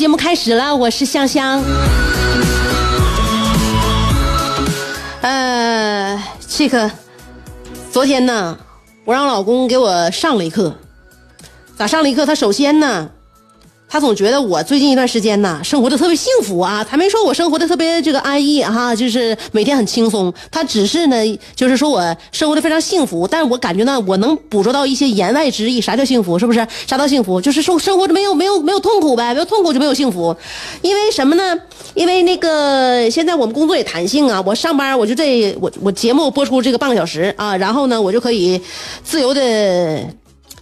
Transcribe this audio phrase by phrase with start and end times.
[0.00, 1.62] 节目开始了，我是香香。
[5.20, 6.90] 呃，这个
[7.92, 8.56] 昨天呢，
[9.04, 10.74] 我让老公给我上了一课，
[11.76, 12.24] 咋上了一课？
[12.24, 13.10] 他首先呢，
[13.92, 16.86] 他总觉得我最近一段时间呢，生活的特别幸福啊。
[16.88, 20.32] 他没说我生活的特别这个安逸哈，就是每天很轻松。
[20.48, 21.16] 他只是呢，
[21.56, 23.26] 就是说我生活的非常幸福。
[23.26, 25.80] 但是我感觉呢，我能捕捉到一些言外之意。
[25.80, 26.38] 啥叫幸福？
[26.38, 26.64] 是不是？
[26.86, 27.40] 啥叫幸福？
[27.40, 30.36] 就是生生活着没有没有没有痛苦呗，没有痛苦就没有幸福。
[30.82, 31.58] 因为什么呢？
[31.94, 38.60] 因为那个现在我们工作也弹性啊，我上班我就这我我节目播出这个半个小时啊，然后呢我就可以
[39.02, 40.06] 自由的。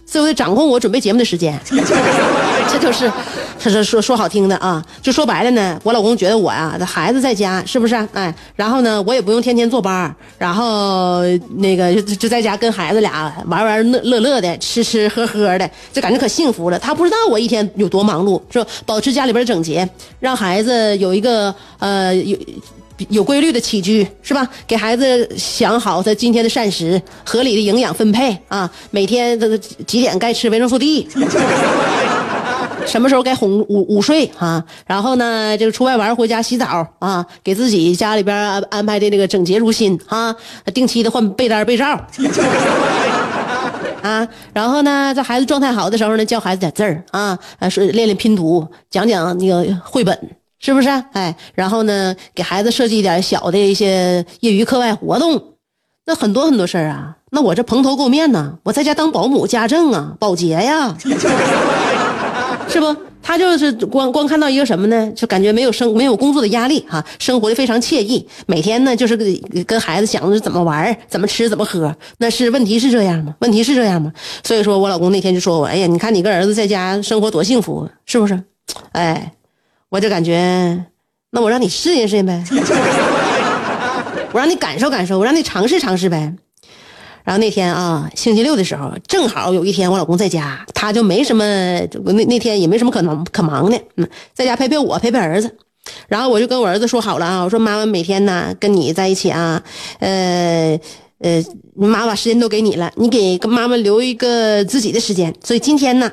[0.09, 3.11] 自由的掌控我准备节目的时间， 这就是，
[3.59, 7.95] 这是说说好听的啊，就说白了呢，我老公觉得我呀、这孩子在家是不是？
[8.13, 11.21] 哎，然后呢，我也不用天天坐班儿然后
[11.57, 16.79] 那个就就在家跟孩子俩玩玩乐乐乐的，吃吃喝喝的，就感觉可幸福了。
[16.79, 18.65] 他不知道我一天有多忙碌，是吧？
[18.87, 19.87] 保持家里边整洁，
[20.19, 22.35] 让孩子有一个呃有。
[23.07, 24.47] 有规律的起居是吧？
[24.67, 31.07] 给孩子想好他今天的膳食，合理的营养分配啊，每天这个几点该吃维生素 D，
[32.85, 34.63] 什么时候该哄午午睡啊？
[34.85, 40.35] 然后呢，这个出外玩回家洗澡啊，给自己家里边安安排的那个整洁如新啊，
[40.73, 41.85] 定期的换被单被罩。
[44.01, 50.17] 啊，然后呢，在孩子状态好的时候呢，教孩子点字儿啊，啊，说练练拼读，讲讲那个绘本，
[50.59, 50.89] 是不是？
[51.13, 55.41] 哎，然后呢，给孩子设计一点小的一些业余课外活动，
[56.05, 57.15] 那很多很多事儿啊。
[57.31, 60.95] 那我这蓬头垢面呢，我在家当保姆、家政啊，保洁呀，
[62.67, 62.95] 是不？
[63.21, 65.11] 他就是光光看到一个什么呢？
[65.15, 68.27] 就感觉没有生没有工作的压力哈、生活的非常惬意。
[68.47, 71.95] 每天呢，就是跟跟孩子想着怎么玩、怎么吃、怎么喝。
[72.17, 73.35] 那是问题是这样吗？
[73.39, 74.11] 问题是这样吗？
[74.43, 78.41] 所以说我老公那天就说我，哎呀，你看你跟儿子在家生活多幸福，是不是？
[78.93, 79.31] 哎，
[79.89, 80.85] 我就感觉，
[81.31, 82.43] 那我让你适应适应呗，
[84.31, 86.33] 我让你感受感受，我让你尝试尝试呗。
[87.23, 91.43] 然后那天啊，星期六的时候，正好有一天我老公在家，他就没什么，
[92.05, 95.57] 那那天也没什么可忙可忙的，嗯，在家陪陪我，陪陪儿子。
[96.07, 99.61] 然后我就跟我儿子说好了啊，我说妈妈每天呢跟你在一起啊，
[99.99, 100.79] 呃
[101.19, 101.43] 呃，
[101.75, 105.33] 妈妈把时间都给你了，你给跟妈妈留一个自己的时间。
[105.43, 106.11] 所以今天呢，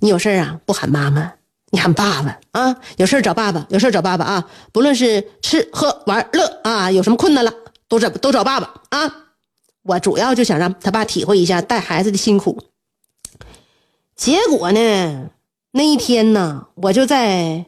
[0.00, 1.32] 你有事儿啊不喊妈妈，
[1.74, 7.52] 你喊爸爸啊，有事找爸爸，有事找爸爸啊，不论是吃喝玩乐啊，有什么困难了
[7.88, 9.12] 都找都找爸爸啊。
[9.82, 12.62] 我主要就想让他爸体会一下带孩子的辛苦。
[14.14, 15.30] 结果呢，
[15.72, 17.64] 那一天呢，我就在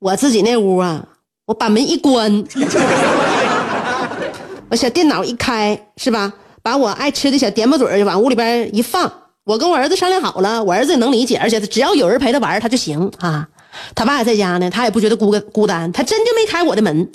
[0.00, 1.06] 我自己那屋啊，
[1.44, 2.44] 我把门一关，
[4.70, 6.32] 我小电脑一开，是吧？
[6.64, 9.08] 把我爱吃的小点巴嘴儿往屋里边一放。
[9.44, 13.48] 我跟我儿子商量好了，我儿子也能理解，而且只要有人陪他玩，他就行啊。
[13.94, 17.10] 他爸在家呢，他也不觉得孤孤单，他真就没开我的门。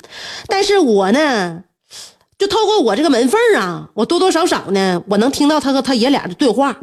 [0.47, 1.63] 但是我呢，
[2.37, 6.75] 就透过我这个门缝啊，我多多少少呢，我能听到他和他爷俩的对话。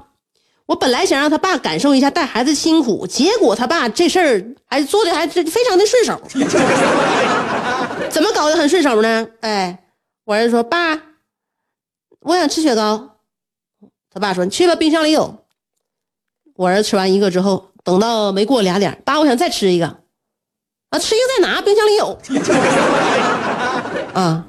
[0.66, 6.20] 我本来想让他爸感受一下带孩子辛苦，结果他爸这事儿还做的还非常的顺手。
[8.08, 9.26] 怎么搞得很顺手呢？
[9.40, 9.84] 哎，
[10.24, 10.98] 我儿子说：“爸，
[12.20, 13.08] 我想吃雪糕。”
[14.14, 15.38] 他爸说：“你去吧，冰箱里有。”
[16.54, 19.86] 我儿子吃完一个之后，等到没过俩点，爸，我想再吃一个。
[20.90, 22.18] 啊，吃一个再拿，冰箱里有。
[24.12, 24.44] 啊，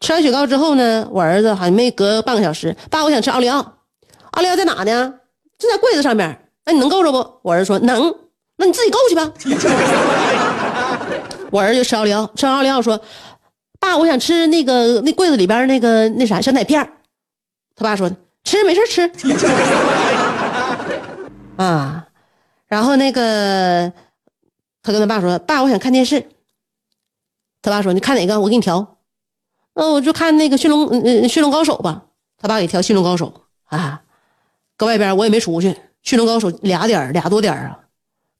[0.00, 3.74] 吃完雪糕之后呢，我儿子好像没隔半个小时，爸，我想吃奥利奥。
[4.32, 5.14] 奥利奥在哪呢？
[5.58, 6.48] 就在柜子上面。
[6.64, 7.18] 那你能够着不？
[7.42, 8.14] 我儿子说能。
[8.56, 9.30] 那你自己够去吧。
[11.50, 12.98] 我儿子就吃奥利奥，吃完奥利奥说
[13.78, 16.88] ：“爸，我想吃那个那柜子里边那个那啥小奶片儿
[17.74, 18.10] 他爸说
[18.44, 19.10] ：“吃，没事吃。
[21.56, 22.06] ”啊，
[22.66, 23.92] 然后那个
[24.82, 26.28] 他跟他爸说：“爸，我想看电视。”
[27.62, 28.40] 他爸说：“你看哪个？
[28.40, 28.98] 我给你调。”
[29.74, 32.02] 那我就看那个《驯龙嗯嗯驯龙高手》吧。
[32.38, 33.32] 他爸给调《驯龙高手》
[33.76, 34.02] 啊，
[34.76, 35.70] 搁外边我也没出去，
[36.02, 37.78] 《驯龙高手》俩点俩多点啊，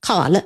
[0.00, 0.42] 看完了。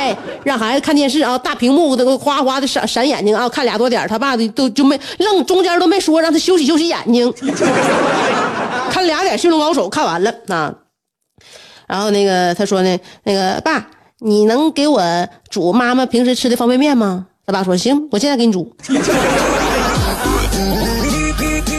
[0.00, 7.30] 哎，让孩子看电视啊，大屏幕都哗哗的闪闪眼睛啊，看俩多点他爸的都就没愣中间都没说让他休息休息眼睛，
[8.90, 10.74] 看俩点《驯龙高手》看完了啊。
[11.86, 13.86] 然后那个他说呢，那个爸，
[14.20, 15.02] 你能给我
[15.50, 17.26] 煮妈妈平时吃的方便面吗？
[17.46, 18.74] 他爸说行，我现在给你煮。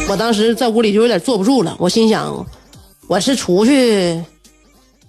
[0.08, 2.46] 我当时在屋里就有点坐不住了，我心想，
[3.08, 4.22] 我是出去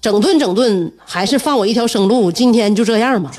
[0.02, 2.32] 整顿整顿，还是放我一条生路？
[2.32, 3.30] 今天就这样吧。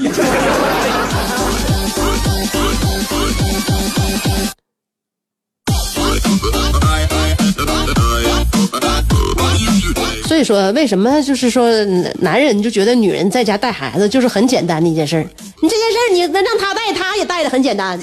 [10.25, 11.69] 所以说，为什么就是说
[12.21, 15.17] 男人就觉得女人在家带孩子就是很简单的一件事
[15.61, 17.99] 你这件事你能让他带，他也带的很简单。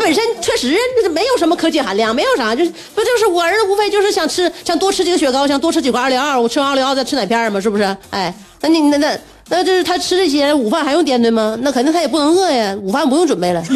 [0.00, 0.74] 本身确实
[1.10, 7.96] 没有什么科技含量，没有啥，就是不就是我儿子无非就是想吃，想多吃几个雪糕，想多吃几个二零二，我吃完二零二再吃奶片嘛，是不是？
[8.08, 9.18] 哎，那你那那
[9.50, 11.56] 那就是他吃这些，午饭还用颠炖吗？
[11.60, 13.62] 那肯定他也不能饿呀，午饭不用准备了。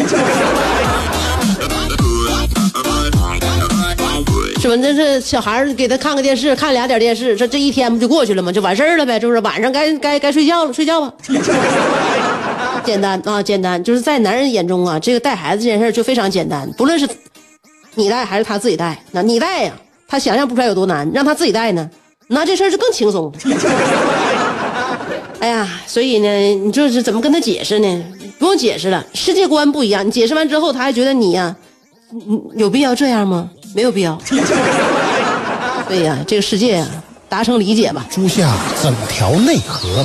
[4.60, 4.76] 是吧？
[4.78, 8.50] 这这小孩给他看个电视，看俩点电视，这这一天不就过去了吗？
[8.50, 9.38] 就完事儿了呗，就是？
[9.40, 11.12] 晚上该该该睡觉了，睡觉吧。
[12.84, 16.70] 简单啊，简单，就是在男人眼中啊，这个带孩子这件事就非常简单。
[16.76, 17.08] 不论是
[17.94, 19.72] 你带还是他自己带，那你带呀，
[20.06, 21.88] 他想象不出来有多难；让他自己带呢，
[22.28, 23.32] 那这事儿就更轻松。
[25.40, 28.04] 哎呀，所以呢，你就是怎么跟他解释呢？
[28.38, 30.06] 不用解释了，世界观不一样。
[30.06, 31.54] 你解释完之后，他还觉得你呀，
[32.12, 33.48] 嗯有必要这样吗？
[33.74, 34.18] 没有必要。
[35.88, 36.88] 对呀，这个世界啊，
[37.28, 38.04] 达成理解吧。
[38.10, 38.52] 租下
[38.82, 40.04] 整条内河，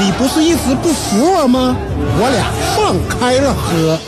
[0.00, 1.76] 你不是一直不服我吗？
[2.18, 3.98] 我俩放开了喝。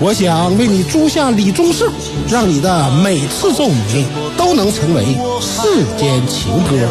[0.00, 1.88] 我想为你租下李宗盛，
[2.28, 4.04] 让你的每次奏鸣
[4.36, 5.04] 都能成为
[5.40, 6.88] 世间情歌。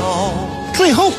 [0.73, 1.11] 最后，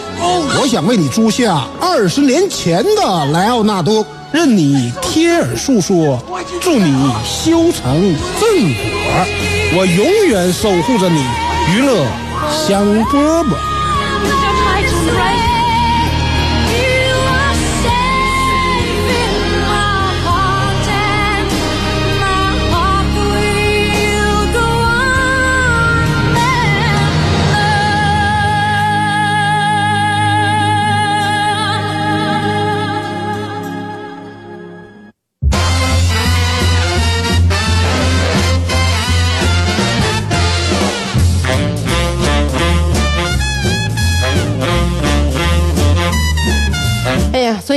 [0.58, 4.06] 我想为你租下二十年前的莱奥纳多。
[4.32, 6.19] 任你贴耳诉说，
[6.61, 8.00] 祝你修成
[8.40, 9.26] 正果，
[9.76, 11.23] 我永远守护着你，
[11.75, 12.06] 娱乐
[12.66, 13.56] 香饽饽。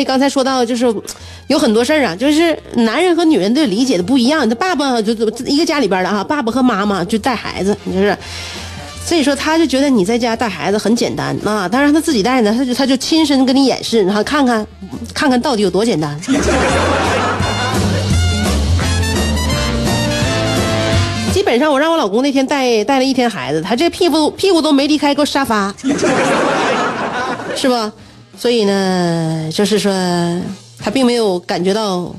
[0.03, 0.85] 刚才说到，就是
[1.47, 4.47] 有很多事儿啊，就是男人和女人对理解的不一样。
[4.47, 5.13] 他爸爸就
[5.45, 8.17] 一个家里边的哈，爸爸和妈妈就带孩子，就是，
[9.05, 14.65] 所以说他就觉得你在家带孩子很简单啊，但是他自己带呢，他就他就亲身跟你演示，然后看看
[15.13, 16.19] 看看到底有多简单。
[21.33, 25.73] 基本上我让我老公那天带带了一天孩子，他这屁股屁股都没离开过沙发，
[27.55, 27.91] 是吧？
[28.37, 29.91] 所以呢，就是说，
[30.79, 32.13] 他并没有感觉到，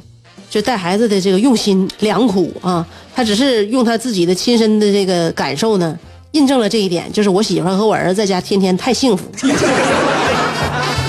[0.48, 5.98] 就带孩子的这个用心良苦啊，他只是用他自己的亲身的这个感受呢，
[6.32, 9.24] 印证了这一点，就是我媳妇和我儿子在家天天太幸福。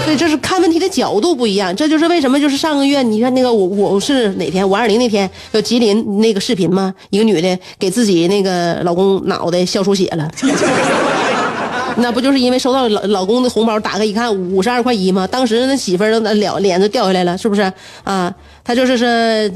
[0.04, 6.94] 所以这是看问题的角度不一样，这就是为什么就是上个月你看那个我我是哪天五二零那天有吉林那个视频吗？
[7.10, 10.30] 一个女的给自己那个老公脑袋笑出血了。
[11.98, 15.26] 那不就是因为收到老老公的红包，打开一看五十二块一吗？
[15.26, 17.62] 当时那媳妇儿那脸脸都掉下来了，是不是
[18.04, 18.34] 啊？
[18.64, 19.08] 他就是说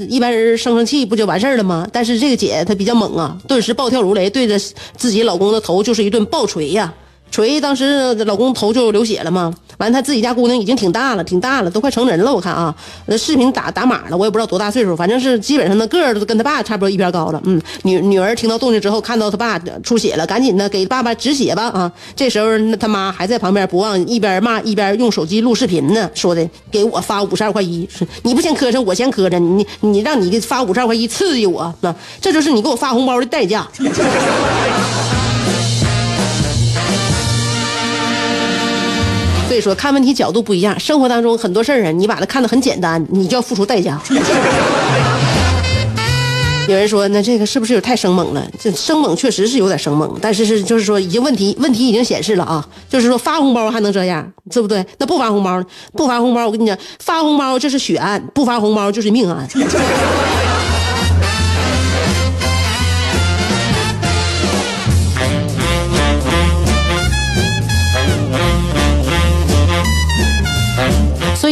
[0.07, 1.87] 一般人生生气不就完事儿了吗？
[1.91, 4.57] 但是这个姐她比较猛啊，顿时暴跳如雷，对着
[4.95, 6.93] 自己老公的头就是一顿暴锤呀！
[7.31, 9.53] 锤，当时老公头就流血了嘛。
[9.79, 12.33] 完他自己家姑娘已经挺大了，挺大了，都快成人了。
[12.33, 12.73] 我看啊，
[13.07, 17.41] 那视频打打码了，我也不知道多大岁数，反正是基本上那个儿都跟他爸差不多一边高了。
[17.45, 21.91] 嗯，女女儿听到动静之后，看到他爸出血了，赶紧的给爸爸止血吧啊。
[22.15, 27.87] 这时候那他妈还在旁边不忘一边骂一边用手机录视频呢，说的给我发五十二块一，
[28.23, 33.65] 你不嫌磕碜，我嫌磕碜，你你让你给发五十二块一刺激我，那这就是你给我发红包的代价。
[39.59, 44.01] 以说，看问题角度不一样，生活当中很多事儿啊，你把它看得很简单，你就要付出代价。
[46.67, 48.47] 有人说，那这个是不是有太生猛了？
[48.61, 54.85] 这生猛确实是有点生猛，但是是就是说，已经问题问题已经显示了啊，就是说发红包还能这样，对不对？
[54.99, 55.65] 那不发红包呢？
[55.93, 59.47] 不发红包，我跟你讲，发红包这是血案，不发红包就是命案。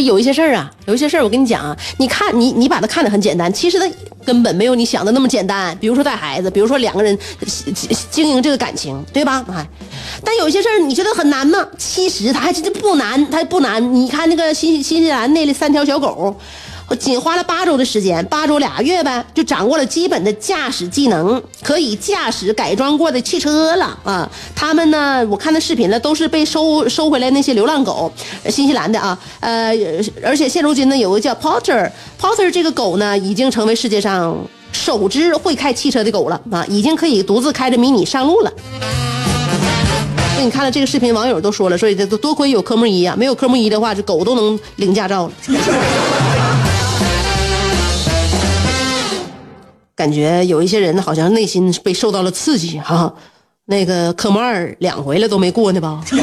[0.07, 3.87] 有一些事儿啊，有一些事儿，我跟你讲啊，你看你你把它看得很简单，其实它
[4.25, 5.77] 根本没有你想的那么简单。
[5.79, 7.17] 比如说带孩子，比如说两个人
[8.09, 9.45] 经营这个感情，对吧？
[9.53, 9.67] 哎，
[10.23, 11.63] 但有些事儿你觉得很难吗？
[11.77, 13.93] 其实它还真不难，它不难。
[13.93, 16.35] 你看那个新新西兰那三条小狗。
[16.95, 24.29] 仅花了八周的时间，八周俩月呗，就掌握了基本的驾驶技能，可以驾驶改装过的汽车了啊！
[24.55, 28.11] 他们呢，我看那视频了，都是被收收回来那些流浪狗，
[28.49, 29.73] 新西兰的啊，呃，
[30.23, 34.37] 而且现如今呢，有个叫 Potter，Potter 这个狗呢，已经成为世界上
[34.71, 38.51] 首只会开汽车的狗了啊，已经可以独自开着迷你上路了。
[40.37, 45.33] 那你看了这个视频，网友都说了，所以这多亏有科目一啊，没有科目一的话，这狗都能领驾照了。
[49.97, 53.11] 感觉有一些人好像内心被受到了刺激哈，
[53.65, 55.99] 那个科目二两回了都没过呢吧？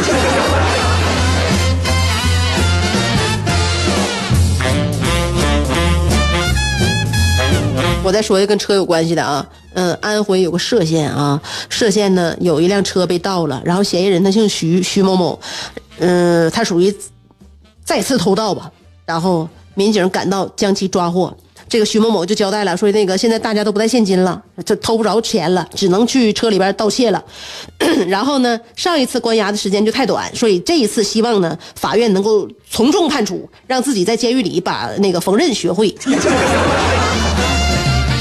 [8.04, 15.40] 我再说一个跟车有关系的啊，嗯，安徽有个歙县啊，歙县呢有一辆车被盗了，然后嫌疑人他姓徐，徐某某，
[15.99, 16.95] 嗯，他属于
[17.85, 18.71] 再次偷盗吧，
[19.04, 21.37] 然后民警赶到将其抓获。
[21.75, 27.21] 这个徐某某就交代了，说那个现在大家都不带现金了，这偷不着钱了，只能去车里边盗窃了。
[28.07, 35.93] 然后呢，上一次关押的时间就太短，所以这一次希望呢，法院能够从重判处，让自己在监狱里把那个缝纫学会。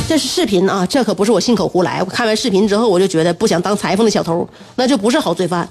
[0.09, 1.99] 这是视频啊，这可不是我信口胡来。
[2.01, 5.69] 我看完视频之后，我就觉得不想当裁缝的小偷，那就不是好罪犯。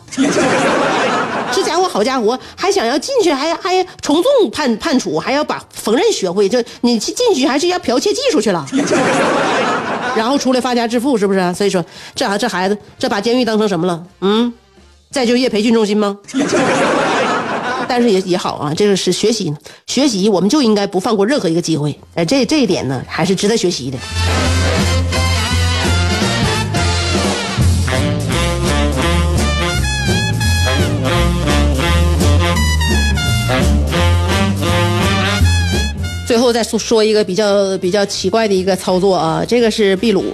[1.53, 6.49] 这家伙，好家伙，还想要进去，还还从重判判处，还要把缝纫学会。
[6.49, 8.67] 这你进去还是要剽窃技术去了，
[10.17, 11.55] 然后出来发家致富，是不是？
[11.55, 14.03] 所以说，这孩这孩子，这把监狱当成什么了？
[14.21, 14.53] 嗯，
[15.11, 16.19] 再就业培训中心吗？
[17.89, 19.53] 但是也也好啊，这个是学习，
[19.87, 21.99] 学习我们就应该不放过任何一个机会。
[22.15, 23.99] 哎，这这一点呢，还是值得学习的。
[36.33, 40.33] 最后再说说一个比较比较奇怪的一个操作啊，这个是秘鲁，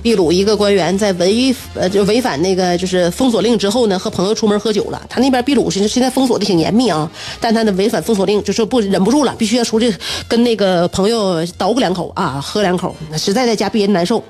[0.00, 5.02] 秘鲁一个官员在违呃就违反那个就是封锁令之后呢，和朋友出门喝酒了。
[5.08, 9.92] 他那边秘鲁现现在封锁的挺严密啊，但他呢违反封锁令，就说不忍不住了，必须要出去
[10.28, 14.22] 跟那个朋友捣鼓两口啊，喝两口，那实在在家憋得难受。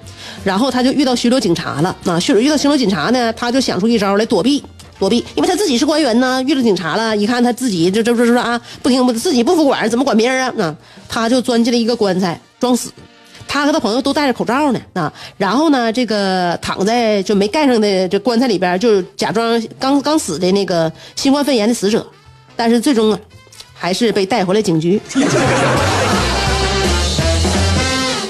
[0.42, 4.64] 然后他就遇到巡逻警察了啊，巡遇到巡逻警察呢，他就想出一招来躲避。
[5.00, 10.52] 躲避，因为他自己是官员呢，遇到警察了，一看他自己就这不是啊，不听不自己不服管，怎么管别人啊？
[10.56, 10.76] 那
[11.08, 12.92] 他就钻进了一个棺材装死，
[13.48, 22.06] 他和他朋友都戴着口罩呢啊，然后呢，这个躺在就没盖上的这棺材里边，就假装刚刚死的那个新冠肺炎的死者，
[22.54, 23.18] 但是最终啊，
[23.72, 25.00] 还是被带回了警局。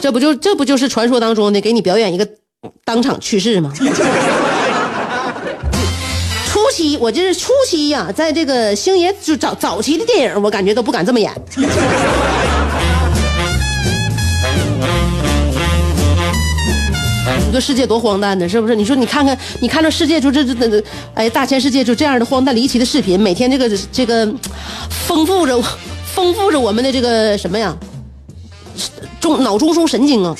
[0.01, 2.27] 这不就这不就是传说当中的给你表演一个
[2.85, 3.71] 当场去世吗？
[6.81, 11.31] 期我这是初期呀，在这个星爷就早早期的电影，我感觉都不敢这么演。
[17.47, 18.75] 你说世界多荒诞呢，是不是？
[18.75, 20.83] 你说你看看，你看这世界就这这这，
[21.15, 24.27] 哎，大千世界就这样的荒诞离奇的视频，每天这个这个
[24.89, 25.63] 丰富着
[26.15, 27.77] 丰富着我们的这个什么呀？
[29.21, 30.35] 中脑中枢神经啊，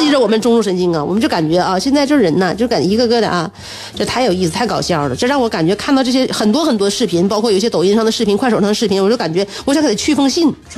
[0.00, 3.48] 激着我们中枢神经啊，我们就感觉啊，现在这人呢，就感觉一个个的啊，
[3.94, 5.14] 这太有意思，太搞笑了。
[5.14, 10.52] 这让我感觉看到这些很多很多视频，包括有些抖音上的视频、快手上的视频，我就感觉我想给他去封信，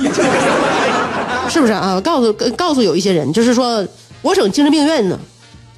[1.49, 1.99] 是不是啊？
[2.01, 3.85] 告诉告诉有一些人，就是说，
[4.21, 5.17] 我省精神病院呢，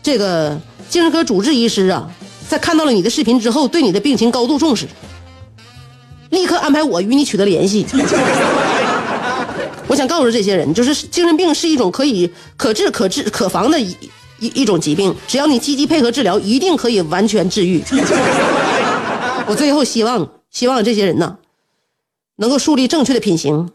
[0.02, 0.60] 这个
[0.90, 2.10] 精神科主治医师啊，
[2.50, 4.88] 在看到了你的视频之后，对你的病情高度重视。
[6.32, 7.86] 立刻安排我与你取得联系。
[9.96, 13.96] 我想告诉这些人，就是精神病是一种可以可治、可治、可防的一
[14.40, 17.82] 一一种疾病，只要你积极配合治疗，一定可以完全治愈。
[19.48, 21.38] 我最后希望，希望这些人呢，
[22.36, 23.70] 能够树立正确的品行，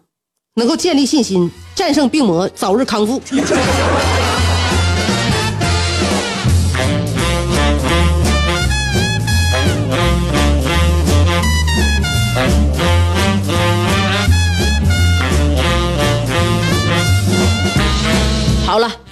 [0.56, 3.18] 能够建立信心，战胜病魔，早日康复。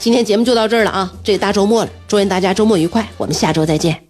[0.08, 1.12] 今天节目就到这儿了啊！
[1.22, 4.04] 这大周末了，祝愿大家周末愉快，我们下周再见。